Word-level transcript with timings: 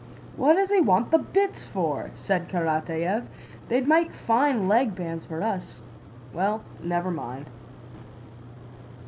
"What 0.35 0.55
does 0.55 0.69
he 0.69 0.81
want 0.81 1.11
the 1.11 1.19
bits 1.19 1.67
for?" 1.67 2.09
said 2.15 2.49
Karatáev. 2.49 3.25
"They'd 3.69 3.87
make 3.87 4.11
fine 4.11 4.67
leg 4.67 4.95
bands 4.95 5.25
for 5.25 5.43
us. 5.43 5.79
Well, 6.33 6.63
never 6.81 7.11
mind." 7.11 7.47